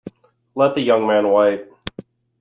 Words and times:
Let 0.55 0.73
the 0.73 0.81
young 0.81 1.05
man 1.05 1.29
wait. 1.31 1.67